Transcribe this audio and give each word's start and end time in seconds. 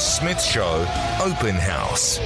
Chris 0.00 0.16
Smith 0.16 0.40
Show 0.40 0.86
Open 1.20 1.54
House. 1.54 2.18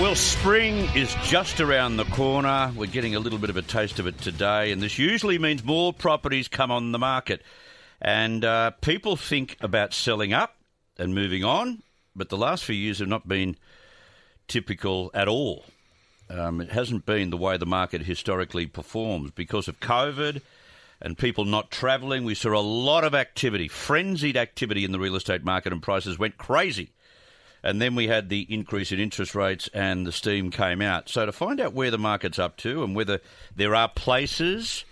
Well, 0.00 0.16
spring 0.16 0.88
is 0.96 1.14
just 1.22 1.60
around 1.60 1.98
the 1.98 2.04
corner. 2.06 2.72
We're 2.74 2.90
getting 2.90 3.14
a 3.14 3.20
little 3.20 3.38
bit 3.38 3.48
of 3.48 3.56
a 3.56 3.62
taste 3.62 4.00
of 4.00 4.08
it 4.08 4.18
today, 4.18 4.72
and 4.72 4.82
this 4.82 4.98
usually 4.98 5.38
means 5.38 5.62
more 5.62 5.92
properties 5.92 6.48
come 6.48 6.72
on 6.72 6.90
the 6.90 6.98
market. 6.98 7.42
And 8.02 8.44
uh, 8.44 8.72
people 8.80 9.14
think 9.14 9.56
about 9.60 9.94
selling 9.94 10.32
up 10.32 10.56
and 10.98 11.14
moving 11.14 11.44
on, 11.44 11.84
but 12.16 12.28
the 12.28 12.36
last 12.36 12.64
few 12.64 12.74
years 12.74 12.98
have 12.98 13.06
not 13.06 13.28
been 13.28 13.56
typical 14.48 15.12
at 15.14 15.28
all. 15.28 15.66
Um, 16.28 16.60
it 16.60 16.72
hasn't 16.72 17.06
been 17.06 17.30
the 17.30 17.36
way 17.36 17.56
the 17.56 17.66
market 17.66 18.02
historically 18.02 18.66
performs 18.66 19.30
because 19.30 19.68
of 19.68 19.78
COVID 19.78 20.42
and 21.04 21.18
people 21.18 21.44
not 21.44 21.70
travelling. 21.70 22.24
We 22.24 22.34
saw 22.34 22.58
a 22.58 22.60
lot 22.60 23.04
of 23.04 23.14
activity, 23.14 23.68
frenzied 23.68 24.38
activity 24.38 24.84
in 24.84 24.90
the 24.90 24.98
real 24.98 25.14
estate 25.14 25.44
market, 25.44 25.72
and 25.72 25.82
prices 25.82 26.18
went 26.18 26.38
crazy. 26.38 26.92
And 27.62 27.80
then 27.80 27.94
we 27.94 28.08
had 28.08 28.30
the 28.30 28.46
increase 28.52 28.90
in 28.90 28.98
interest 28.98 29.34
rates 29.34 29.68
and 29.72 30.06
the 30.06 30.12
steam 30.12 30.50
came 30.50 30.82
out. 30.82 31.08
So, 31.08 31.24
to 31.26 31.32
find 31.32 31.60
out 31.60 31.74
where 31.74 31.90
the 31.90 31.98
market's 31.98 32.38
up 32.38 32.56
to 32.58 32.82
and 32.82 32.96
whether 32.96 33.20
there 33.54 33.74
are 33.74 33.88
places 33.88 34.84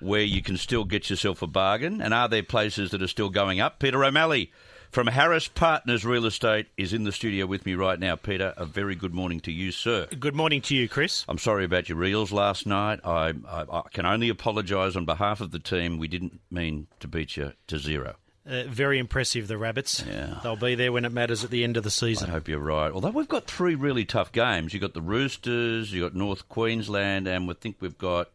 where 0.00 0.20
you 0.22 0.42
can 0.42 0.56
still 0.56 0.84
get 0.84 1.08
yourself 1.08 1.42
a 1.42 1.46
bargain, 1.46 2.02
and 2.02 2.12
are 2.12 2.28
there 2.28 2.42
places 2.42 2.90
that 2.90 3.02
are 3.02 3.08
still 3.08 3.30
going 3.30 3.60
up, 3.60 3.78
Peter 3.78 4.04
O'Malley 4.04 4.50
from 4.92 5.06
Harris 5.06 5.48
Partners 5.48 6.04
Real 6.04 6.26
Estate 6.26 6.66
is 6.76 6.92
in 6.92 7.04
the 7.04 7.12
studio 7.12 7.46
with 7.46 7.64
me 7.64 7.74
right 7.74 7.98
now. 7.98 8.14
Peter, 8.14 8.52
a 8.58 8.66
very 8.66 8.94
good 8.94 9.14
morning 9.14 9.40
to 9.40 9.50
you, 9.50 9.72
sir. 9.72 10.06
Good 10.20 10.36
morning 10.36 10.60
to 10.62 10.76
you, 10.76 10.86
Chris. 10.86 11.24
I'm 11.28 11.38
sorry 11.38 11.64
about 11.64 11.88
your 11.88 12.04
Eels 12.04 12.30
last 12.30 12.66
night. 12.66 13.00
I, 13.02 13.32
I, 13.48 13.64
I 13.70 13.82
can 13.90 14.04
only 14.04 14.28
apologise 14.28 14.94
on 14.94 15.06
behalf 15.06 15.40
of 15.40 15.50
the 15.50 15.58
team. 15.58 15.96
We 15.96 16.08
didn't 16.08 16.40
mean 16.50 16.88
to 17.00 17.08
beat 17.08 17.38
you 17.38 17.54
to 17.68 17.78
zero. 17.78 18.16
Uh, 18.46 18.64
very 18.64 18.98
impressive, 18.98 19.48
the 19.48 19.56
Rabbits. 19.56 20.04
Yeah. 20.06 20.40
They'll 20.42 20.56
be 20.56 20.74
there 20.74 20.92
when 20.92 21.06
it 21.06 21.12
matters 21.12 21.42
at 21.42 21.50
the 21.50 21.64
end 21.64 21.78
of 21.78 21.84
the 21.84 21.90
season. 21.90 22.28
I 22.28 22.32
hope 22.32 22.48
you're 22.48 22.58
right. 22.58 22.92
Although 22.92 23.10
we've 23.10 23.28
got 23.28 23.46
three 23.46 23.74
really 23.74 24.04
tough 24.04 24.30
games. 24.30 24.74
You've 24.74 24.82
got 24.82 24.94
the 24.94 25.00
Roosters, 25.00 25.90
you've 25.92 26.12
got 26.12 26.18
North 26.18 26.48
Queensland, 26.50 27.26
and 27.26 27.48
we 27.48 27.54
think 27.54 27.76
we've 27.80 27.96
got 27.96 28.28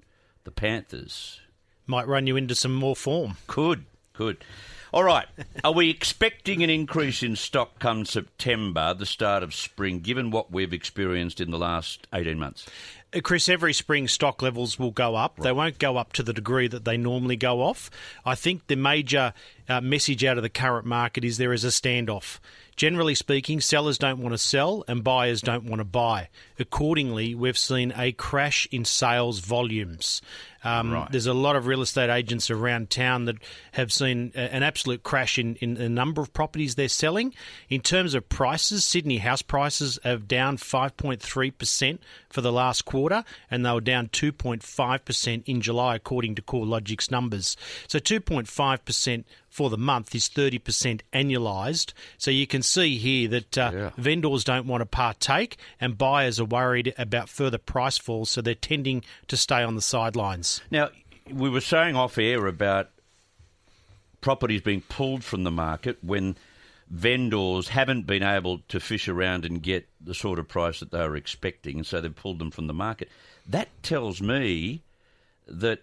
the 0.43 0.51
Panthers. 0.51 1.39
Might 1.85 2.07
run 2.07 2.25
you 2.25 2.35
into 2.35 2.55
some 2.55 2.73
more 2.73 2.95
form. 2.95 3.37
Could, 3.45 3.85
could. 4.13 4.43
All 4.93 5.03
right. 5.03 5.27
Are 5.65 5.73
we 5.73 5.89
expecting 5.89 6.63
an 6.63 6.69
increase 6.69 7.21
in 7.21 7.35
stock 7.35 7.77
come 7.79 8.05
September, 8.05 8.93
the 8.93 9.05
start 9.05 9.43
of 9.43 9.53
spring, 9.53 9.99
given 9.99 10.31
what 10.31 10.51
we've 10.51 10.73
experienced 10.73 11.41
in 11.41 11.51
the 11.51 11.57
last 11.57 12.07
18 12.13 12.39
months? 12.39 12.65
Uh, 13.13 13.21
Chris, 13.21 13.47
every 13.49 13.73
spring 13.73 14.07
stock 14.07 14.41
levels 14.41 14.77
will 14.77 14.91
go 14.91 15.15
up. 15.15 15.37
Right. 15.37 15.45
They 15.45 15.51
won't 15.51 15.79
go 15.79 15.97
up 15.97 16.13
to 16.13 16.23
the 16.23 16.33
degree 16.33 16.67
that 16.67 16.85
they 16.85 16.97
normally 16.97 17.35
go 17.35 17.61
off. 17.61 17.89
I 18.25 18.35
think 18.35 18.67
the 18.67 18.75
major 18.75 19.33
uh, 19.69 19.81
message 19.81 20.23
out 20.23 20.37
of 20.37 20.43
the 20.43 20.49
current 20.49 20.85
market 20.85 21.23
is 21.23 21.37
there 21.37 21.53
is 21.53 21.63
a 21.63 21.69
standoff. 21.69 22.39
Generally 22.75 23.15
speaking, 23.15 23.59
sellers 23.59 23.97
don't 23.97 24.19
want 24.19 24.33
to 24.33 24.37
sell 24.37 24.83
and 24.87 25.03
buyers 25.03 25.41
don't 25.41 25.65
want 25.65 25.79
to 25.79 25.83
buy. 25.83 26.29
Accordingly, 26.59 27.33
we've 27.33 27.57
seen 27.57 27.91
a 27.97 28.11
crash 28.11 28.67
in 28.71 28.85
sales 28.85 29.39
volumes. 29.39 30.21
Um, 30.63 30.91
right. 30.91 31.11
There's 31.11 31.25
a 31.25 31.33
lot 31.33 31.55
of 31.55 31.65
real 31.65 31.81
estate 31.81 32.11
agents 32.11 32.51
around 32.51 32.91
town 32.91 33.25
that 33.25 33.37
have 33.71 33.91
seen 33.91 34.31
an 34.35 34.61
absolute 34.61 35.01
crash 35.01 35.39
in, 35.39 35.55
in 35.55 35.73
the 35.73 35.89
number 35.89 36.21
of 36.21 36.33
properties 36.33 36.75
they're 36.75 36.87
selling. 36.87 37.33
In 37.67 37.81
terms 37.81 38.13
of 38.13 38.29
prices, 38.29 38.85
Sydney 38.85 39.17
house 39.17 39.41
prices 39.41 39.97
have 40.03 40.27
down 40.27 40.57
5.3% 40.57 41.97
for 42.29 42.41
the 42.41 42.51
last 42.51 42.85
quarter, 42.85 42.96
and 43.49 43.65
they 43.65 43.71
were 43.71 43.81
down 43.81 44.07
2.5% 44.09 45.43
in 45.45 45.61
July, 45.61 45.95
according 45.95 46.35
to 46.35 46.41
CoreLogic's 46.41 47.11
numbers. 47.11 47.55
So 47.87 47.99
2.5% 47.99 49.23
for 49.49 49.69
the 49.69 49.77
month 49.77 50.13
is 50.13 50.29
30% 50.29 51.01
annualised. 51.13 51.93
So 52.17 52.31
you 52.31 52.47
can 52.47 52.61
see 52.61 52.97
here 52.97 53.27
that 53.29 53.57
uh, 53.57 53.71
yeah. 53.73 53.89
vendors 53.97 54.43
don't 54.43 54.67
want 54.67 54.81
to 54.81 54.85
partake 54.85 55.57
and 55.79 55.97
buyers 55.97 56.39
are 56.39 56.45
worried 56.45 56.93
about 56.97 57.29
further 57.29 57.57
price 57.57 57.97
falls, 57.97 58.29
so 58.29 58.41
they're 58.41 58.55
tending 58.55 59.03
to 59.27 59.37
stay 59.37 59.63
on 59.63 59.75
the 59.75 59.81
sidelines. 59.81 60.61
Now, 60.71 60.89
we 61.31 61.49
were 61.49 61.61
saying 61.61 61.95
off 61.95 62.17
air 62.17 62.45
about 62.47 62.89
properties 64.21 64.61
being 64.61 64.81
pulled 64.81 65.23
from 65.23 65.43
the 65.43 65.51
market 65.51 65.97
when 66.01 66.35
vendors 66.89 67.69
haven't 67.69 68.07
been 68.07 68.23
able 68.23 68.59
to 68.69 68.79
fish 68.79 69.07
around 69.07 69.45
and 69.45 69.61
get 69.61 69.87
the 69.99 70.13
sort 70.13 70.39
of 70.39 70.47
price 70.47 70.79
that 70.79 70.91
they 70.91 70.99
were 70.99 71.15
expecting, 71.15 71.83
so 71.83 71.99
they've 71.99 72.15
pulled 72.15 72.39
them 72.39 72.51
from 72.51 72.67
the 72.67 72.73
market. 72.73 73.09
That 73.47 73.69
tells 73.83 74.21
me 74.21 74.81
that 75.47 75.81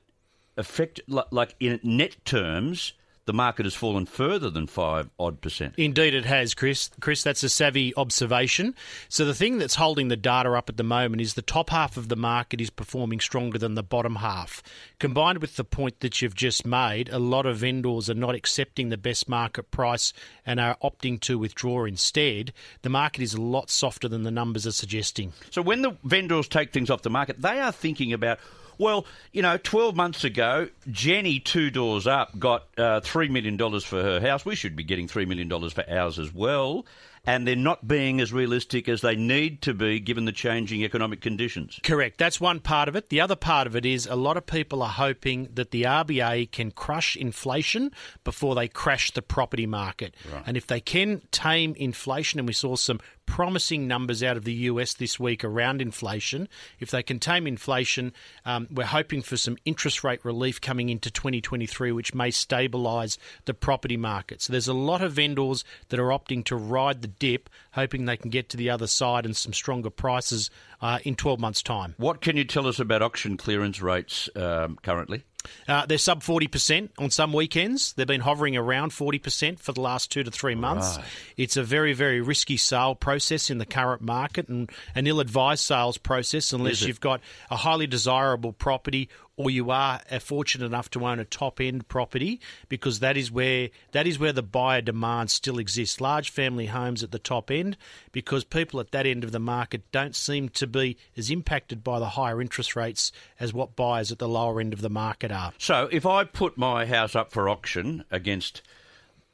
effect 0.56 1.00
like 1.08 1.54
in 1.58 1.80
net 1.82 2.16
terms 2.24 2.92
the 3.26 3.32
market 3.32 3.64
has 3.64 3.74
fallen 3.74 4.06
further 4.06 4.50
than 4.50 4.66
five 4.66 5.08
odd 5.18 5.40
percent. 5.40 5.74
Indeed, 5.76 6.14
it 6.14 6.24
has, 6.24 6.54
Chris. 6.54 6.90
Chris, 7.00 7.22
that's 7.22 7.42
a 7.42 7.48
savvy 7.48 7.94
observation. 7.96 8.74
So 9.08 9.24
the 9.24 9.34
thing 9.34 9.58
that's 9.58 9.76
holding 9.76 10.08
the 10.08 10.16
data 10.16 10.50
up 10.52 10.68
at 10.68 10.76
the 10.76 10.82
moment 10.82 11.22
is 11.22 11.34
the 11.34 11.42
top 11.42 11.70
half 11.70 11.96
of 11.96 12.08
the 12.08 12.16
market 12.16 12.60
is 12.60 12.70
performing 12.70 13.20
stronger 13.20 13.58
than 13.58 13.74
the 13.74 13.82
bottom 13.82 14.16
half. 14.16 14.62
Combined 14.98 15.38
with 15.38 15.56
the 15.56 15.64
point 15.64 16.00
that 16.00 16.20
you've 16.20 16.34
just 16.34 16.66
made, 16.66 17.08
a 17.08 17.18
lot 17.18 17.46
of 17.46 17.58
vendors 17.58 18.10
are 18.10 18.14
not 18.14 18.34
accepting 18.34 18.88
the 18.88 18.96
best 18.96 19.28
market 19.28 19.70
price 19.70 20.12
and 20.44 20.60
are 20.60 20.76
opting 20.82 21.18
to 21.20 21.38
withdraw 21.38 21.84
instead. 21.84 22.52
The 22.82 22.90
market 22.90 23.22
is 23.22 23.34
a 23.34 23.40
lot 23.40 23.70
softer 23.70 24.08
than 24.08 24.22
the 24.22 24.30
numbers 24.30 24.66
are 24.66 24.72
suggesting. 24.72 25.32
So 25.50 25.62
when 25.62 25.82
the 25.82 25.96
vendors 26.04 26.48
take 26.48 26.72
things 26.72 26.90
off 26.90 27.02
the 27.02 27.10
market, 27.10 27.40
they 27.40 27.60
are 27.60 27.72
thinking 27.72 28.12
about 28.12 28.38
well, 28.78 29.06
you 29.32 29.42
know, 29.42 29.56
12 29.56 29.96
months 29.96 30.24
ago, 30.24 30.68
Jenny, 30.90 31.40
two 31.40 31.70
doors 31.70 32.06
up, 32.06 32.38
got 32.38 32.64
uh, 32.76 33.00
$3 33.00 33.30
million 33.30 33.58
for 33.80 34.02
her 34.02 34.20
house. 34.20 34.44
We 34.44 34.54
should 34.54 34.76
be 34.76 34.84
getting 34.84 35.08
$3 35.08 35.26
million 35.26 35.48
for 35.70 35.84
ours 35.88 36.18
as 36.18 36.32
well 36.32 36.84
and 37.26 37.46
they're 37.46 37.56
not 37.56 37.86
being 37.86 38.20
as 38.20 38.32
realistic 38.32 38.88
as 38.88 39.00
they 39.00 39.16
need 39.16 39.62
to 39.62 39.74
be 39.74 40.00
given 40.00 40.24
the 40.24 40.32
changing 40.32 40.82
economic 40.82 41.20
conditions. 41.20 41.80
Correct. 41.82 42.18
That's 42.18 42.40
one 42.40 42.60
part 42.60 42.88
of 42.88 42.96
it. 42.96 43.08
The 43.08 43.20
other 43.20 43.36
part 43.36 43.66
of 43.66 43.76
it 43.76 43.86
is 43.86 44.06
a 44.06 44.16
lot 44.16 44.36
of 44.36 44.46
people 44.46 44.82
are 44.82 44.88
hoping 44.88 45.48
that 45.54 45.70
the 45.70 45.82
RBA 45.82 46.50
can 46.50 46.70
crush 46.70 47.16
inflation 47.16 47.90
before 48.24 48.54
they 48.54 48.68
crash 48.68 49.10
the 49.12 49.22
property 49.22 49.66
market. 49.66 50.14
Right. 50.32 50.42
And 50.46 50.56
if 50.56 50.66
they 50.66 50.80
can 50.80 51.22
tame 51.30 51.74
inflation, 51.76 52.38
and 52.38 52.46
we 52.46 52.54
saw 52.54 52.76
some 52.76 53.00
promising 53.26 53.88
numbers 53.88 54.22
out 54.22 54.36
of 54.36 54.44
the 54.44 54.52
US 54.52 54.94
this 54.94 55.18
week 55.18 55.44
around 55.44 55.80
inflation. 55.80 56.48
If 56.78 56.90
they 56.90 57.02
can 57.02 57.18
tame 57.18 57.46
inflation, 57.46 58.12
um, 58.44 58.68
we're 58.70 58.84
hoping 58.84 59.22
for 59.22 59.36
some 59.36 59.56
interest 59.64 60.04
rate 60.04 60.24
relief 60.24 60.60
coming 60.60 60.88
into 60.88 61.10
2023, 61.10 61.92
which 61.92 62.14
may 62.14 62.30
stabilise 62.30 63.18
the 63.44 63.54
property 63.54 63.96
market. 63.96 64.42
So 64.42 64.52
there's 64.52 64.68
a 64.68 64.74
lot 64.74 65.02
of 65.02 65.12
vendors 65.12 65.64
that 65.88 66.00
are 66.00 66.08
opting 66.08 66.44
to 66.46 66.56
ride 66.56 67.02
the 67.02 67.08
dip, 67.18 67.48
hoping 67.72 68.04
they 68.04 68.16
can 68.16 68.30
get 68.30 68.48
to 68.50 68.56
the 68.56 68.70
other 68.70 68.86
side 68.86 69.24
and 69.24 69.36
some 69.36 69.52
stronger 69.52 69.90
prices 69.90 70.50
uh, 70.80 70.98
in 71.04 71.14
12 71.14 71.40
months' 71.40 71.62
time. 71.62 71.94
What 71.96 72.20
can 72.20 72.36
you 72.36 72.44
tell 72.44 72.66
us 72.66 72.78
about 72.78 73.02
auction 73.02 73.36
clearance 73.36 73.80
rates 73.80 74.28
um, 74.36 74.78
currently? 74.82 75.24
Uh, 75.68 75.86
they're 75.86 75.98
sub 75.98 76.22
40% 76.22 76.90
on 76.98 77.10
some 77.10 77.32
weekends. 77.32 77.92
They've 77.92 78.06
been 78.06 78.20
hovering 78.20 78.56
around 78.56 78.92
40% 78.92 79.58
for 79.58 79.72
the 79.72 79.80
last 79.80 80.10
two 80.10 80.22
to 80.22 80.30
three 80.30 80.54
months. 80.54 80.96
Right. 80.96 81.06
It's 81.36 81.56
a 81.56 81.62
very, 81.62 81.92
very 81.92 82.20
risky 82.20 82.56
sale 82.56 82.94
process 82.94 83.50
in 83.50 83.58
the 83.58 83.66
current 83.66 84.02
market 84.02 84.48
and 84.48 84.70
an 84.94 85.06
ill 85.06 85.20
advised 85.20 85.64
sales 85.64 85.98
process 85.98 86.52
unless 86.52 86.82
you've 86.82 87.00
got 87.00 87.20
a 87.50 87.56
highly 87.56 87.86
desirable 87.86 88.52
property 88.52 89.08
or 89.36 89.50
you 89.50 89.70
are 89.70 90.00
fortunate 90.20 90.66
enough 90.66 90.90
to 90.90 91.04
own 91.04 91.18
a 91.18 91.24
top 91.24 91.60
end 91.60 91.88
property 91.88 92.40
because 92.68 93.00
that 93.00 93.16
is 93.16 93.30
where 93.30 93.70
that 93.92 94.06
is 94.06 94.18
where 94.18 94.32
the 94.32 94.42
buyer 94.42 94.80
demand 94.80 95.30
still 95.30 95.58
exists 95.58 96.00
large 96.00 96.30
family 96.30 96.66
homes 96.66 97.02
at 97.02 97.10
the 97.10 97.18
top 97.18 97.50
end 97.50 97.76
because 98.12 98.44
people 98.44 98.78
at 98.80 98.92
that 98.92 99.06
end 99.06 99.24
of 99.24 99.32
the 99.32 99.40
market 99.40 99.82
don't 99.90 100.14
seem 100.14 100.48
to 100.48 100.66
be 100.66 100.96
as 101.16 101.30
impacted 101.30 101.82
by 101.82 101.98
the 101.98 102.10
higher 102.10 102.40
interest 102.40 102.76
rates 102.76 103.10
as 103.40 103.52
what 103.52 103.76
buyers 103.76 104.12
at 104.12 104.18
the 104.18 104.28
lower 104.28 104.60
end 104.60 104.72
of 104.72 104.80
the 104.80 104.90
market 104.90 105.30
are 105.34 105.52
so 105.58 105.88
if 105.92 106.06
i 106.06 106.24
put 106.24 106.56
my 106.56 106.86
house 106.86 107.14
up 107.14 107.32
for 107.32 107.48
auction 107.48 108.04
against 108.10 108.62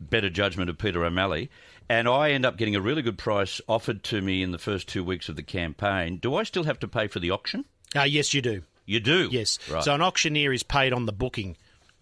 better 0.00 0.30
judgment 0.30 0.70
of 0.70 0.78
Peter 0.78 1.04
O'Malley 1.04 1.50
and 1.90 2.08
I 2.08 2.30
end 2.30 2.46
up 2.46 2.56
getting 2.56 2.74
a 2.74 2.80
really 2.80 3.02
good 3.02 3.18
price 3.18 3.60
offered 3.68 4.02
to 4.04 4.22
me 4.22 4.42
in 4.42 4.50
the 4.50 4.58
first 4.58 4.88
2 4.88 5.04
weeks 5.04 5.28
of 5.28 5.36
the 5.36 5.42
campaign 5.42 6.16
do 6.16 6.34
I 6.34 6.42
still 6.42 6.64
have 6.64 6.78
to 6.80 6.88
pay 6.88 7.06
for 7.06 7.20
the 7.20 7.30
auction 7.30 7.66
uh, 7.94 8.02
yes 8.02 8.32
you 8.32 8.40
do 8.40 8.62
you 8.90 8.98
do? 8.98 9.28
Yes. 9.30 9.60
Right. 9.70 9.84
So 9.84 9.94
an 9.94 10.02
auctioneer 10.02 10.52
is 10.52 10.64
paid 10.64 10.92
on 10.92 11.06
the 11.06 11.12
booking. 11.12 11.56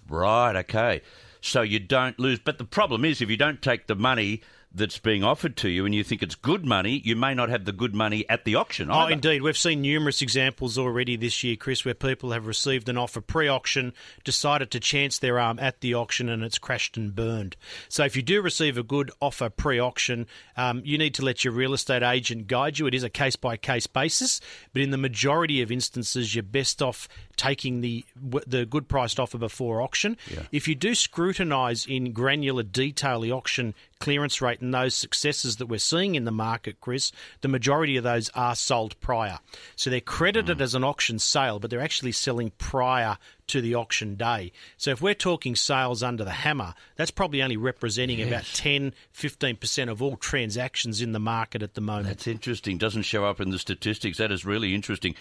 Right, 0.09 0.57
okay. 0.57 1.03
So 1.43 1.61
you 1.61 1.79
don't 1.79 2.19
lose. 2.19 2.39
But 2.39 2.57
the 2.57 2.65
problem 2.65 3.05
is, 3.05 3.21
if 3.21 3.29
you 3.29 3.37
don't 3.37 3.61
take 3.61 3.89
the 3.89 3.95
money 3.95 4.41
that's 4.73 4.99
being 4.99 5.25
offered 5.25 5.57
to 5.57 5.69
you 5.69 5.87
and 5.87 5.95
you 5.95 6.05
think 6.05 6.23
it's 6.23 6.35
good 6.35 6.65
money, 6.65 7.01
you 7.05 7.17
may 7.17 7.35
not 7.35 7.49
have 7.49 7.65
the 7.65 7.73
good 7.73 7.95
money 7.95 8.29
at 8.29 8.45
the 8.45 8.55
auction. 8.55 8.91
Either. 8.91 9.11
Oh, 9.11 9.13
indeed. 9.13 9.43
We've 9.43 9.57
seen 9.57 9.81
numerous 9.81 10.21
examples 10.21 10.77
already 10.77 11.17
this 11.17 11.43
year, 11.43 11.57
Chris, 11.57 11.85
where 11.85 11.95
people 11.95 12.33
have 12.33 12.47
received 12.47 12.89
an 12.89 12.99
offer 12.99 13.21
pre 13.21 13.49
auction, 13.49 13.93
decided 14.25 14.71
to 14.71 14.81
chance 14.81 15.19
their 15.19 15.39
arm 15.39 15.59
at 15.59 15.81
the 15.81 15.95
auction, 15.95 16.29
and 16.29 16.43
it's 16.43 16.59
crashed 16.59 16.97
and 16.97 17.15
burned. 17.15 17.57
So 17.89 18.05
if 18.05 18.15
you 18.15 18.23
do 18.23 18.43
receive 18.43 18.77
a 18.77 18.83
good 18.83 19.11
offer 19.21 19.49
pre 19.49 19.79
auction, 19.79 20.27
um, 20.57 20.83
you 20.85 20.99
need 20.99 21.15
to 21.15 21.25
let 21.25 21.45
your 21.45 21.55
real 21.55 21.73
estate 21.73 22.03
agent 22.03 22.47
guide 22.47 22.79
you. 22.79 22.87
It 22.87 22.95
is 22.95 23.05
a 23.05 23.11
case 23.11 23.37
by 23.37 23.57
case 23.57 23.87
basis, 23.87 24.41
but 24.73 24.83
in 24.83 24.91
the 24.91 24.99
majority 24.99 25.63
of 25.63 25.73
instances, 25.73 26.35
you're 26.35 26.43
best 26.43 26.83
off 26.83 27.09
taking 27.39 27.81
the 27.81 28.05
the 28.47 28.67
good 28.67 28.89
priced 28.89 29.19
offer 29.19 29.39
before 29.39 29.81
auction. 29.81 30.17
Yeah. 30.31 30.43
If 30.53 30.69
you 30.69 30.75
do 30.75 30.95
scrutinise 30.95 31.87
in 31.87 32.13
granular 32.13 32.63
detail 32.63 33.21
the 33.21 33.33
auction 33.33 33.75
clearance 34.01 34.41
rate 34.43 34.61
and 34.61 34.73
those 34.73 34.95
successes 34.95 35.57
that 35.57 35.67
we're 35.67 35.79
seeing 35.79 36.15
in 36.15 36.25
the 36.25 36.31
market, 36.31 36.81
Chris, 36.81 37.11
the 37.41 37.49
majority 37.49 37.97
of 37.97 38.05
those 38.05 38.31
are 38.35 38.55
sold 38.55 38.99
prior. 39.01 39.39
So 39.77 39.91
they're 39.91 40.01
credited 40.01 40.59
mm. 40.59 40.63
as 40.63 40.75
an 40.75 40.85
auction 40.85 41.19
sale, 41.19 41.59
but 41.59 41.71
they're 41.71 41.81
actually 41.81 42.13
selling 42.13 42.53
prior 42.59 43.17
to 43.49 43.61
the 43.61 43.75
auction 43.75 44.15
day. 44.15 44.53
So 44.77 44.91
if 44.91 45.03
we're 45.03 45.15
talking 45.15 45.57
sales 45.57 46.03
under 46.03 46.25
the 46.25 46.31
hammer, 46.31 46.75
that's 46.97 47.11
probably 47.11 47.43
only 47.43 47.57
representing 47.57 48.19
yes. 48.19 48.29
about 48.29 48.45
10, 48.45 48.95
15% 49.15 49.91
of 49.91 50.03
all 50.03 50.17
transactions 50.17 51.01
in 51.03 51.13
the 51.13 51.19
market 51.19 51.63
at 51.63 51.75
the 51.75 51.81
moment. 51.81 52.09
That's 52.09 52.27
interesting. 52.27 52.79
Doesn't 52.79 53.03
show 53.03 53.25
up 53.25 53.41
in 53.41 53.51
the 53.51 53.59
statistics. 53.59 54.19
That 54.19 54.33
is 54.33 54.45
really 54.45 54.75
interesting. 54.75 55.15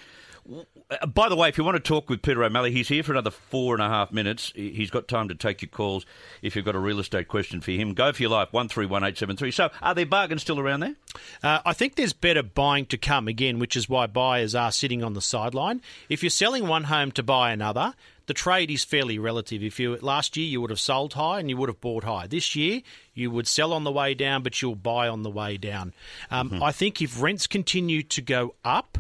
By 1.14 1.28
the 1.28 1.36
way, 1.36 1.50
if 1.50 1.58
you 1.58 1.66
want 1.66 1.76
to 1.76 1.84
talk 1.84 2.10
with 2.10 2.22
Peter 2.22 2.42
O'Malley, 2.42 2.72
he's 2.72 2.88
here 2.88 3.04
for 3.04 3.12
another 3.12 3.32
four 3.32 3.74
and 3.74 3.84
a 3.84 3.90
half 3.90 4.14
minutes. 4.14 4.54
He's 4.56 4.90
got 4.90 5.10
time 5.10 5.28
to 5.28 5.36
take 5.36 5.62
your 5.62 5.68
calls 5.68 6.06
if 6.42 6.56
you've 6.56 6.64
got 6.64 6.76
a 6.76 6.80
real 6.80 7.00
estate 7.00 7.28
question 7.28 7.60
for 7.60 7.72
him. 7.72 7.94
Go 7.94 8.14
for 8.14 8.22
your 8.22 8.32
life, 8.32 8.54
131873. 8.54 9.52
So, 9.52 9.70
are 9.82 9.94
there 9.94 10.06
bargains 10.06 10.44
still 10.44 10.60
around 10.60 10.80
there? 10.80 10.96
Uh, 11.44 11.60
I 11.66 11.74
think 11.74 11.96
there's 11.96 12.14
better 12.14 12.44
buying 12.44 12.86
to 12.88 12.98
come, 12.98 13.28
again, 13.28 13.60
which 13.60 13.76
is 13.76 13.90
why 13.90 14.08
buyers 14.08 14.56
are 14.56 14.72
sitting 14.72 15.04
on 15.04 15.14
the 15.14 15.22
sideline. 15.22 15.82
If 16.08 16.24
you're 16.24 16.30
selling 16.30 16.68
one 16.68 16.86
home 16.86 17.12
to 17.14 17.24
buy 17.24 17.52
another, 17.52 17.94
the 18.28 18.34
trade 18.34 18.70
is 18.70 18.84
fairly 18.84 19.18
relative. 19.18 19.64
If 19.64 19.80
you 19.80 19.98
last 19.98 20.38
year 20.38 20.48
you 20.48 20.62
would 20.62 20.70
have 20.70 20.80
sold 20.80 21.14
high 21.14 21.40
and 21.40 21.50
you 21.50 21.58
would 21.58 21.70
have 21.70 21.82
bought 21.82 22.04
high. 22.04 22.28
This 22.28 22.56
year 22.56 22.82
you 23.14 23.32
would 23.32 23.48
sell 23.48 23.74
on 23.74 23.84
the 23.84 23.92
way 23.92 24.14
down, 24.14 24.44
but 24.44 24.62
you'll 24.62 24.76
buy 24.76 25.08
on 25.08 25.24
the 25.24 25.30
way 25.32 25.58
down. 25.58 25.94
Um, 26.30 26.52
mm-hmm. 26.52 26.64
I 26.64 26.72
think 26.72 27.02
if 27.02 27.22
rents 27.22 27.48
continue 27.48 28.04
to 28.04 28.22
go 28.22 28.54
up 28.64 28.98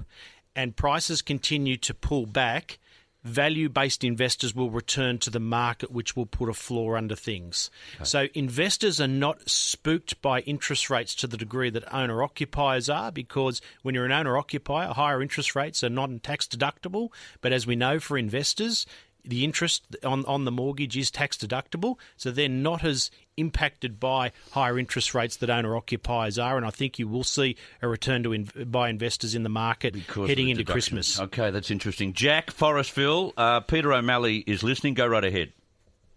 and 0.56 0.76
prices 0.76 1.22
continue 1.22 1.78
to 1.78 1.94
pull 1.94 2.26
back, 2.26 2.80
value 3.28 3.70
based 3.70 4.04
investors 4.04 4.56
will 4.56 4.72
return 4.72 5.20
to 5.20 5.30
the 5.30 5.40
market, 5.40 5.92
which 5.92 6.16
will 6.16 6.26
put 6.26 6.50
a 6.50 6.54
floor 6.54 6.98
under 6.98 7.16
things. 7.16 7.70
Okay. 7.96 8.06
So, 8.06 8.28
investors 8.34 9.00
are 9.00 9.08
not 9.08 9.48
spooked 9.50 10.22
by 10.22 10.42
interest 10.42 10.90
rates 10.90 11.14
to 11.16 11.28
the 11.28 11.38
degree 11.38 11.70
that 11.70 11.94
owner 11.94 12.24
occupiers 12.24 12.90
are, 12.90 13.12
because 13.12 13.62
when 13.84 13.94
you're 13.94 14.06
an 14.06 14.12
owner 14.12 14.38
occupier, 14.38 14.94
higher 14.94 15.22
interest 15.22 15.56
rates 15.56 15.84
are 15.84 15.90
non 15.90 16.20
tax 16.20 16.48
deductible. 16.48 17.10
But 17.42 17.54
as 17.54 17.68
we 17.68 17.76
know 17.76 18.00
for 18.00 18.18
investors, 18.18 18.86
the 19.28 19.44
interest 19.44 19.96
on, 20.04 20.26
on 20.26 20.46
the 20.46 20.52
mortgage 20.52 20.98
is 20.98 21.12
tax 21.12 21.38
deductible, 21.38 21.98
so 22.16 22.32
they're 22.32 22.50
not 22.50 22.84
as 22.84 23.12
impacted 23.36 24.00
by 24.00 24.32
higher 24.52 24.80
interest 24.80 25.14
rates 25.14 25.38
that 25.38 25.50
owner 25.50 25.76
occupiers 25.76 26.40
are. 26.40 26.58
And 26.58 26.66
I 26.66 26.70
think 26.72 26.98
you 26.98 27.08
will 27.08 27.24
see 27.24 27.56
a 27.82 27.88
return 27.88 28.24
to 28.24 28.34
in, 28.34 28.50
by 28.66 28.90
investors 28.90 29.36
in 29.36 29.44
the 29.44 29.50
market 29.50 29.94
because 29.94 30.30
heading 30.30 30.50
into 30.50 30.64
deduction. 30.64 30.74
Christmas. 30.74 31.20
Okay, 31.20 31.52
that's 31.52 31.70
interesting. 31.72 32.14
Jack 32.14 32.48
Forestville, 32.52 33.34
uh, 33.38 33.60
Peter 33.62 33.94
O'Malley 33.94 34.38
is 34.48 34.64
listening. 34.64 34.94
Go 34.94 35.06
right 35.08 35.24
ahead. 35.24 35.54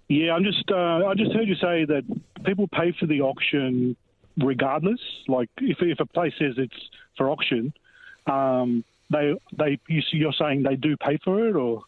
Yeah, 0.08 0.32
I'm 0.32 0.42
just. 0.42 0.70
Uh, 0.70 1.06
I 1.06 1.14
just 1.14 1.32
heard 1.32 1.46
you 1.46 1.54
say 1.54 1.84
that 1.84 2.02
people 2.44 2.66
pay 2.68 2.92
for 2.98 3.06
the 3.06 3.20
auction 3.20 3.96
regardless. 4.36 5.00
Like 5.28 5.48
if 5.58 5.78
if 5.80 6.00
a 6.00 6.06
place 6.06 6.32
says 6.38 6.54
it's 6.56 6.74
for 7.16 7.30
auction, 7.30 7.72
um, 8.26 8.84
they 9.10 9.34
they 9.56 9.78
you're 9.86 10.32
saying 10.32 10.62
they 10.62 10.76
do 10.76 10.96
pay 10.96 11.18
for 11.24 11.48
it, 11.48 11.56
or 11.56 11.82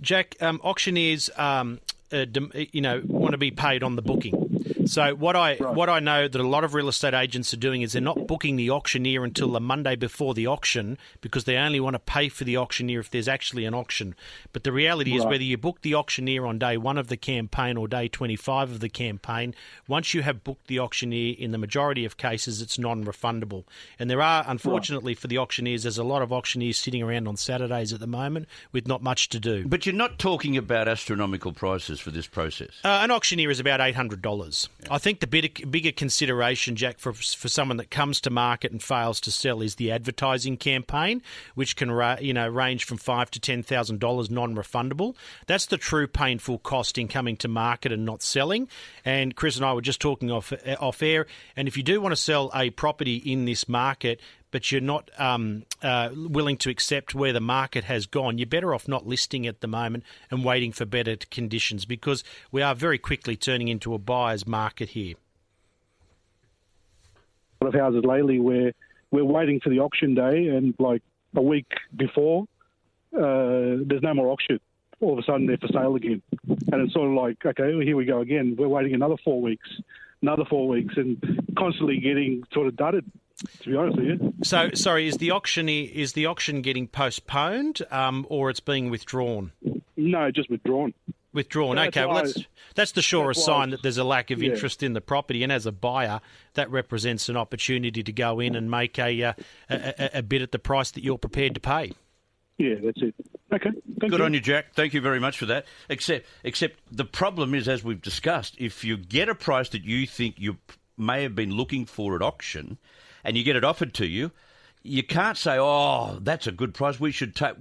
Jack 0.00 0.36
um, 0.40 0.60
auctioneers, 0.62 1.30
um, 1.36 1.80
uh, 2.12 2.26
you 2.72 2.80
know, 2.80 3.02
want 3.06 3.32
to 3.32 3.38
be 3.38 3.50
paid 3.50 3.82
on 3.82 3.96
the 3.96 4.02
booking. 4.02 4.75
So 4.86 5.14
what 5.14 5.36
I 5.36 5.56
right. 5.56 5.74
what 5.74 5.88
I 5.88 6.00
know 6.00 6.28
that 6.28 6.40
a 6.40 6.46
lot 6.46 6.64
of 6.64 6.74
real 6.74 6.88
estate 6.88 7.14
agents 7.14 7.52
are 7.52 7.58
doing 7.58 7.82
is 7.82 7.92
they're 7.92 8.02
not 8.02 8.26
booking 8.26 8.56
the 8.56 8.70
auctioneer 8.70 9.24
until 9.24 9.48
the 9.48 9.60
Monday 9.60 9.96
before 9.96 10.34
the 10.34 10.46
auction 10.46 10.98
because 11.20 11.44
they 11.44 11.56
only 11.56 11.80
want 11.80 11.94
to 11.94 11.98
pay 11.98 12.28
for 12.28 12.44
the 12.44 12.56
auctioneer 12.56 13.00
if 13.00 13.10
there's 13.10 13.28
actually 13.28 13.64
an 13.64 13.74
auction. 13.74 14.14
But 14.52 14.64
the 14.64 14.72
reality 14.72 15.12
right. 15.12 15.20
is 15.20 15.26
whether 15.26 15.42
you 15.42 15.56
book 15.58 15.82
the 15.82 15.94
auctioneer 15.94 16.46
on 16.46 16.58
day 16.58 16.76
1 16.76 16.98
of 16.98 17.08
the 17.08 17.16
campaign 17.16 17.76
or 17.76 17.88
day 17.88 18.08
25 18.08 18.70
of 18.72 18.80
the 18.80 18.88
campaign, 18.88 19.54
once 19.88 20.14
you 20.14 20.22
have 20.22 20.44
booked 20.44 20.68
the 20.68 20.78
auctioneer 20.78 21.34
in 21.38 21.50
the 21.50 21.58
majority 21.58 22.04
of 22.04 22.16
cases 22.16 22.60
it's 22.60 22.78
non-refundable. 22.78 23.64
And 23.98 24.08
there 24.08 24.22
are 24.22 24.44
unfortunately 24.46 25.12
right. 25.12 25.18
for 25.18 25.26
the 25.26 25.38
auctioneers 25.38 25.82
there's 25.82 25.98
a 25.98 26.04
lot 26.04 26.22
of 26.22 26.32
auctioneers 26.32 26.78
sitting 26.78 27.02
around 27.02 27.28
on 27.28 27.36
Saturdays 27.36 27.92
at 27.92 28.00
the 28.00 28.06
moment 28.06 28.48
with 28.72 28.86
not 28.86 29.02
much 29.02 29.28
to 29.30 29.40
do. 29.40 29.66
But 29.66 29.86
you're 29.86 29.94
not 29.94 30.18
talking 30.18 30.56
about 30.56 30.88
astronomical 30.88 31.52
prices 31.52 32.00
for 32.00 32.10
this 32.10 32.26
process. 32.26 32.70
Uh, 32.84 33.00
an 33.02 33.10
auctioneer 33.10 33.50
is 33.50 33.60
about 33.60 33.80
$800. 33.80 34.68
Yeah. 34.82 34.94
I 34.94 34.98
think 34.98 35.20
the 35.20 35.26
bigger, 35.26 35.66
bigger 35.66 35.92
consideration, 35.92 36.76
Jack, 36.76 36.98
for 36.98 37.12
for 37.12 37.48
someone 37.48 37.78
that 37.78 37.90
comes 37.90 38.20
to 38.22 38.30
market 38.30 38.72
and 38.72 38.82
fails 38.82 39.20
to 39.22 39.32
sell 39.32 39.62
is 39.62 39.76
the 39.76 39.90
advertising 39.90 40.56
campaign, 40.56 41.22
which 41.54 41.76
can 41.76 41.90
ra- 41.90 42.18
you 42.20 42.34
know 42.34 42.48
range 42.48 42.84
from 42.84 42.98
five 42.98 43.30
to 43.32 43.40
ten 43.40 43.62
thousand 43.62 44.00
dollars, 44.00 44.30
non-refundable. 44.30 45.14
That's 45.46 45.66
the 45.66 45.78
true 45.78 46.06
painful 46.06 46.58
cost 46.58 46.98
in 46.98 47.08
coming 47.08 47.36
to 47.38 47.48
market 47.48 47.90
and 47.90 48.04
not 48.04 48.22
selling. 48.22 48.68
And 49.04 49.34
Chris 49.34 49.56
and 49.56 49.64
I 49.64 49.72
were 49.72 49.80
just 49.80 50.00
talking 50.00 50.30
off 50.30 50.52
off 50.78 51.02
air. 51.02 51.26
And 51.56 51.68
if 51.68 51.76
you 51.76 51.82
do 51.82 52.00
want 52.00 52.12
to 52.12 52.20
sell 52.20 52.50
a 52.54 52.70
property 52.70 53.16
in 53.16 53.46
this 53.46 53.68
market, 53.68 54.20
but 54.56 54.72
you're 54.72 54.80
not 54.80 55.10
um, 55.18 55.64
uh, 55.82 56.08
willing 56.14 56.56
to 56.56 56.70
accept 56.70 57.14
where 57.14 57.34
the 57.34 57.42
market 57.42 57.84
has 57.84 58.06
gone, 58.06 58.38
you're 58.38 58.46
better 58.46 58.72
off 58.74 58.88
not 58.88 59.06
listing 59.06 59.46
at 59.46 59.60
the 59.60 59.66
moment 59.66 60.02
and 60.30 60.46
waiting 60.46 60.72
for 60.72 60.86
better 60.86 61.14
conditions 61.30 61.84
because 61.84 62.24
we 62.50 62.62
are 62.62 62.74
very 62.74 62.96
quickly 62.96 63.36
turning 63.36 63.68
into 63.68 63.92
a 63.92 63.98
buyer's 63.98 64.46
market 64.46 64.88
here. 64.88 65.14
A 67.60 67.66
lot 67.66 67.74
of 67.74 67.78
houses 67.78 68.02
lately 68.02 68.40
where 68.40 68.72
we're 69.10 69.26
waiting 69.26 69.60
for 69.60 69.68
the 69.68 69.80
auction 69.80 70.14
day 70.14 70.46
and 70.46 70.74
like 70.78 71.02
a 71.34 71.42
week 71.42 71.70
before, 71.94 72.44
uh, 73.14 73.84
there's 73.84 74.02
no 74.02 74.14
more 74.14 74.28
auction. 74.28 74.58
All 75.02 75.12
of 75.12 75.18
a 75.18 75.22
sudden 75.24 75.46
they're 75.46 75.58
for 75.58 75.68
sale 75.68 75.96
again. 75.96 76.22
And 76.48 76.80
it's 76.80 76.94
sort 76.94 77.10
of 77.10 77.14
like, 77.14 77.44
okay, 77.44 77.74
well, 77.74 77.84
here 77.84 77.96
we 77.96 78.06
go 78.06 78.20
again. 78.20 78.56
We're 78.58 78.68
waiting 78.68 78.94
another 78.94 79.16
four 79.22 79.42
weeks, 79.42 79.68
another 80.22 80.46
four 80.48 80.66
weeks, 80.66 80.94
and 80.96 81.44
constantly 81.58 81.98
getting 81.98 82.42
sort 82.54 82.68
of 82.68 82.76
dudded 82.76 83.04
to 83.62 83.70
be 83.70 83.76
honest 83.76 83.98
with 83.98 84.06
you. 84.06 84.34
So, 84.42 84.70
sorry, 84.74 85.08
is 85.08 85.16
the 85.16 85.30
auction 85.30 85.68
is 85.68 86.12
the 86.14 86.26
auction 86.26 86.62
getting 86.62 86.88
postponed, 86.88 87.82
um, 87.90 88.26
or 88.28 88.50
it's 88.50 88.60
being 88.60 88.90
withdrawn? 88.90 89.52
No, 89.96 90.30
just 90.30 90.50
withdrawn. 90.50 90.94
Withdrawn. 91.32 91.76
Yeah, 91.76 91.86
okay, 91.86 92.06
well 92.06 92.16
that's 92.16 92.38
that's 92.74 92.92
the 92.92 93.02
surest 93.02 93.38
that's 93.38 93.46
sign 93.46 93.70
that 93.70 93.82
there's 93.82 93.98
a 93.98 94.04
lack 94.04 94.30
of 94.30 94.42
yeah. 94.42 94.52
interest 94.52 94.82
in 94.82 94.94
the 94.94 95.00
property, 95.00 95.42
and 95.42 95.52
as 95.52 95.66
a 95.66 95.72
buyer, 95.72 96.20
that 96.54 96.70
represents 96.70 97.28
an 97.28 97.36
opportunity 97.36 98.02
to 98.02 98.12
go 98.12 98.40
in 98.40 98.54
and 98.54 98.70
make 98.70 98.98
a, 98.98 99.22
uh, 99.22 99.32
a, 99.68 100.10
a 100.14 100.22
bid 100.22 100.42
at 100.42 100.52
the 100.52 100.58
price 100.58 100.90
that 100.92 101.04
you're 101.04 101.18
prepared 101.18 101.54
to 101.54 101.60
pay. 101.60 101.92
Yeah, 102.58 102.76
that's 102.82 103.02
it. 103.02 103.14
Okay. 103.52 103.70
Thank 104.00 104.10
Good 104.10 104.18
you. 104.18 104.24
on 104.24 104.34
you, 104.34 104.40
Jack. 104.40 104.74
Thank 104.74 104.94
you 104.94 105.00
very 105.00 105.20
much 105.20 105.38
for 105.38 105.46
that. 105.46 105.66
Except, 105.90 106.26
except 106.42 106.80
the 106.90 107.04
problem 107.04 107.54
is, 107.54 107.68
as 107.68 107.84
we've 107.84 108.00
discussed, 108.00 108.56
if 108.58 108.82
you 108.82 108.96
get 108.96 109.28
a 109.28 109.34
price 109.34 109.68
that 109.70 109.84
you 109.84 110.06
think 110.06 110.36
you 110.38 110.56
may 110.96 111.22
have 111.22 111.34
been 111.34 111.50
looking 111.50 111.84
for 111.84 112.16
at 112.16 112.22
auction, 112.22 112.78
and 113.26 113.36
you 113.36 113.42
get 113.42 113.56
it 113.56 113.64
offered 113.64 113.92
to 113.94 114.06
you, 114.06 114.30
you 114.82 115.02
can't 115.02 115.36
say, 115.36 115.58
"Oh, 115.58 116.18
that's 116.22 116.46
a 116.46 116.52
good 116.52 116.72
price. 116.72 117.00
We 117.00 117.10
should 117.10 117.34
take." 117.34 117.54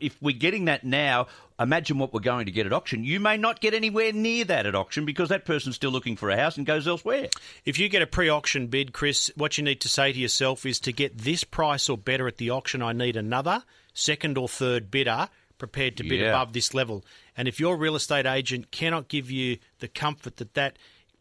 If 0.00 0.16
we're 0.22 0.36
getting 0.36 0.64
that 0.64 0.84
now, 0.84 1.26
imagine 1.58 1.98
what 1.98 2.14
we're 2.14 2.20
going 2.20 2.46
to 2.46 2.52
get 2.52 2.64
at 2.64 2.72
auction. 2.72 3.04
You 3.04 3.20
may 3.20 3.36
not 3.36 3.60
get 3.60 3.74
anywhere 3.74 4.12
near 4.12 4.46
that 4.46 4.64
at 4.64 4.74
auction 4.74 5.04
because 5.04 5.28
that 5.28 5.44
person's 5.44 5.76
still 5.76 5.90
looking 5.90 6.16
for 6.16 6.30
a 6.30 6.36
house 6.36 6.56
and 6.56 6.64
goes 6.64 6.88
elsewhere. 6.88 7.28
If 7.66 7.78
you 7.78 7.90
get 7.90 8.00
a 8.00 8.06
pre-auction 8.06 8.68
bid, 8.68 8.94
Chris, 8.94 9.30
what 9.36 9.58
you 9.58 9.64
need 9.64 9.82
to 9.82 9.88
say 9.88 10.12
to 10.12 10.18
yourself 10.18 10.64
is 10.64 10.80
to 10.80 10.92
get 10.92 11.18
this 11.18 11.44
price 11.44 11.90
or 11.90 11.98
better 11.98 12.26
at 12.26 12.38
the 12.38 12.48
auction. 12.48 12.80
I 12.80 12.94
need 12.94 13.16
another 13.16 13.62
second 13.92 14.38
or 14.38 14.48
third 14.48 14.90
bidder 14.90 15.28
prepared 15.58 15.98
to 15.98 16.04
bid 16.04 16.20
yeah. 16.20 16.30
above 16.30 16.54
this 16.54 16.72
level. 16.72 17.04
And 17.36 17.48
if 17.48 17.60
your 17.60 17.76
real 17.76 17.96
estate 17.96 18.24
agent 18.24 18.70
cannot 18.70 19.08
give 19.08 19.30
you 19.30 19.58
the 19.80 19.88
comfort 19.88 20.36
that 20.36 20.54
that 20.54 20.78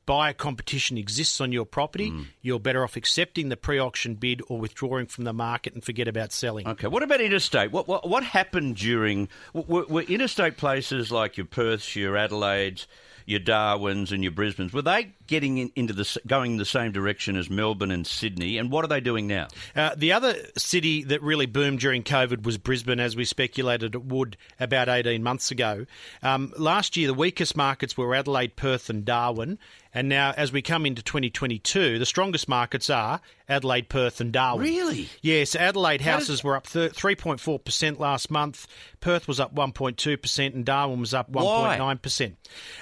buyer 0.09 0.33
competition 0.33 0.97
exists 0.97 1.39
on 1.39 1.51
your 1.51 1.65
property, 1.65 2.09
mm. 2.09 2.25
you're 2.41 2.59
better 2.59 2.83
off 2.83 2.95
accepting 2.95 3.49
the 3.49 3.55
pre-auction 3.55 4.15
bid 4.15 4.41
or 4.47 4.57
withdrawing 4.57 5.05
from 5.05 5.23
the 5.23 5.33
market 5.33 5.75
and 5.75 5.83
forget 5.83 6.07
about 6.07 6.31
selling. 6.31 6.67
Okay. 6.67 6.87
What 6.87 7.03
about 7.03 7.21
interstate? 7.21 7.71
What 7.71 7.87
what, 7.87 8.09
what 8.09 8.23
happened 8.23 8.75
during 8.75 9.29
were, 9.53 9.85
were 9.85 10.01
interstate 10.01 10.57
places 10.57 11.11
like 11.11 11.37
your 11.37 11.45
Perths, 11.45 11.95
your 11.95 12.17
Adelaides? 12.17 12.87
your 13.29 13.39
Darwins 13.39 14.11
and 14.11 14.23
your 14.23 14.31
Brisbanes, 14.31 14.73
were 14.73 14.81
they 14.81 15.11
getting 15.27 15.59
in, 15.59 15.71
into 15.75 15.93
the 15.93 16.19
going 16.25 16.57
the 16.57 16.65
same 16.65 16.91
direction 16.91 17.35
as 17.35 17.47
Melbourne 17.47 17.91
and 17.91 18.05
Sydney? 18.07 18.57
And 18.57 18.71
what 18.71 18.83
are 18.83 18.87
they 18.87 19.01
doing 19.01 19.27
now? 19.27 19.49
Uh, 19.75 19.91
the 19.95 20.13
other 20.13 20.33
city 20.57 21.03
that 21.03 21.21
really 21.21 21.45
boomed 21.45 21.79
during 21.79 22.01
COVID 22.01 22.43
was 22.43 22.57
Brisbane, 22.57 22.99
as 22.99 23.15
we 23.15 23.25
speculated 23.25 23.93
it 23.93 24.03
would 24.03 24.35
about 24.59 24.89
18 24.89 25.21
months 25.21 25.51
ago. 25.51 25.85
Um, 26.23 26.51
last 26.57 26.97
year, 26.97 27.05
the 27.05 27.13
weakest 27.13 27.55
markets 27.55 27.95
were 27.95 28.15
Adelaide, 28.15 28.55
Perth, 28.55 28.89
and 28.89 29.05
Darwin. 29.05 29.59
And 29.93 30.07
now, 30.07 30.33
as 30.37 30.51
we 30.51 30.61
come 30.61 30.85
into 30.85 31.01
2022, 31.01 31.97
the 31.97 32.05
strongest 32.05 32.47
markets 32.47 32.91
are 32.91 33.21
Adelaide, 33.47 33.89
Perth, 33.89 34.21
and 34.21 34.31
Darwin. 34.31 34.63
Really? 34.63 35.09
Yes. 35.21 35.55
Adelaide 35.55 36.01
houses 36.01 36.43
were 36.43 36.55
up 36.55 36.67
3.4% 36.67 37.99
last 37.99 38.29
month. 38.29 38.67
Perth 39.01 39.27
was 39.27 39.39
up 39.39 39.55
1.2%, 39.55 40.53
and 40.53 40.63
Darwin 40.63 40.99
was 40.99 41.15
up 41.15 41.31
1.9%. 41.31 42.35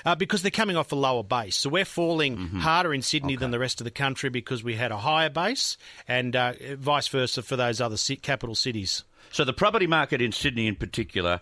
Uh, 0.06 0.16
because 0.16 0.42
they're 0.42 0.52
coming 0.52 0.76
off 0.76 0.92
a 0.92 0.96
lower 0.96 1.24
base. 1.24 1.56
So 1.56 1.70
we're 1.70 1.86
falling 1.86 2.38
mm-hmm. 2.38 2.60
harder 2.60 2.94
in 2.94 3.02
Sydney 3.02 3.34
okay. 3.34 3.40
than 3.40 3.52
the 3.52 3.60
rest 3.60 3.80
of 3.80 3.86
the 3.86 3.92
country 3.92 4.30
because 4.30 4.62
we 4.62 4.76
had 4.76 4.92
a 4.92 4.98
higher 4.98 5.30
base, 5.30 5.78
and 6.08 6.36
uh, 6.36 6.54
vice 6.76 7.08
versa 7.08 7.42
for 7.42 7.56
those 7.56 7.80
other 7.80 7.98
capital 8.22 8.56
cities. 8.56 9.04
So 9.32 9.46
the 9.46 9.54
property 9.54 9.88
market 9.88 10.22
in 10.22 10.34
Sydney, 10.34 10.68
in 10.68 10.76
particular, 10.76 11.40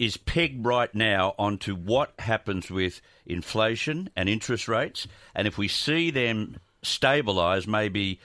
is 0.00 0.16
pegged 0.16 0.64
right 0.64 0.92
now 0.94 1.34
onto 1.38 1.76
what 1.76 2.14
happens 2.18 2.70
with 2.70 3.02
inflation 3.26 4.08
and 4.16 4.30
interest 4.30 4.66
rates. 4.66 5.06
And 5.34 5.46
if 5.46 5.58
we 5.58 5.68
see 5.68 6.10
them 6.10 6.56
stabilise, 6.82 7.66
maybe 7.66 8.18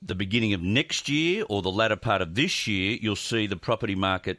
the 0.00 0.14
beginning 0.14 0.52
of 0.52 0.62
next 0.62 1.08
year 1.08 1.44
or 1.50 1.60
the 1.60 1.72
latter 1.72 1.96
part 1.96 2.22
of 2.22 2.36
this 2.36 2.68
year, 2.68 2.96
you'll 3.00 3.16
see 3.16 3.48
the 3.48 3.56
property 3.56 3.96
market 3.96 4.38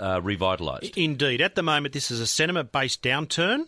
uh, 0.00 0.20
revitalised. 0.20 0.96
Indeed. 0.96 1.40
At 1.40 1.54
the 1.54 1.62
moment, 1.62 1.94
this 1.94 2.10
is 2.10 2.18
a 2.18 2.26
sentiment 2.26 2.72
based 2.72 3.00
downturn. 3.00 3.66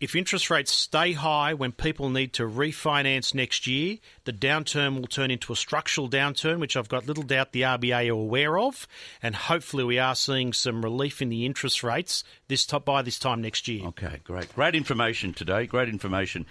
If 0.00 0.16
interest 0.16 0.50
rates 0.50 0.72
stay 0.72 1.12
high 1.12 1.54
when 1.54 1.72
people 1.72 2.10
need 2.10 2.32
to 2.34 2.42
refinance 2.42 3.32
next 3.32 3.66
year, 3.66 3.98
the 4.24 4.32
downturn 4.32 4.96
will 5.00 5.06
turn 5.06 5.30
into 5.30 5.52
a 5.52 5.56
structural 5.56 6.10
downturn, 6.10 6.58
which 6.58 6.76
I've 6.76 6.88
got 6.88 7.06
little 7.06 7.22
doubt 7.22 7.52
the 7.52 7.62
RBA 7.62 8.08
are 8.08 8.12
aware 8.12 8.58
of, 8.58 8.88
and 9.22 9.34
hopefully 9.34 9.84
we 9.84 9.98
are 9.98 10.14
seeing 10.14 10.52
some 10.52 10.82
relief 10.82 11.22
in 11.22 11.28
the 11.28 11.46
interest 11.46 11.82
rates 11.82 12.24
this 12.48 12.66
top 12.66 12.84
by 12.84 13.02
this 13.02 13.18
time 13.18 13.40
next 13.40 13.68
year. 13.68 13.86
Okay, 13.86 14.20
great. 14.24 14.52
Great 14.54 14.74
information 14.74 15.32
today. 15.32 15.66
Great 15.66 15.88
information 15.88 16.44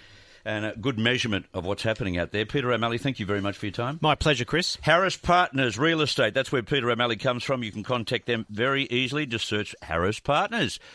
and 0.44 0.64
a 0.66 0.74
good 0.76 0.98
measurement 0.98 1.46
of 1.54 1.64
what's 1.64 1.82
happening 1.82 2.18
out 2.18 2.30
there. 2.30 2.44
Peter 2.44 2.70
O'Malley, 2.70 2.98
thank 2.98 3.18
you 3.18 3.26
very 3.26 3.40
much 3.40 3.56
for 3.56 3.66
your 3.66 3.72
time. 3.72 3.98
My 4.02 4.14
pleasure, 4.14 4.44
Chris. 4.44 4.76
Harris 4.82 5.16
Partners 5.16 5.78
Real 5.78 6.02
Estate. 6.02 6.34
That's 6.34 6.52
where 6.52 6.62
Peter 6.62 6.90
O'Malley 6.90 7.16
comes 7.16 7.42
from. 7.42 7.62
You 7.62 7.72
can 7.72 7.82
contact 7.82 8.26
them 8.26 8.44
very 8.50 8.84
easily. 8.84 9.26
Just 9.26 9.46
search 9.46 9.74
Harris 9.82 10.20
Partners. 10.20 10.78